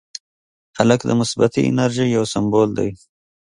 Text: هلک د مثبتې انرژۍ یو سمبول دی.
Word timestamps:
هلک 0.77 1.01
د 1.05 1.11
مثبتې 1.19 1.59
انرژۍ 1.69 2.07
یو 2.17 2.23
سمبول 2.33 2.69
دی. 2.77 2.89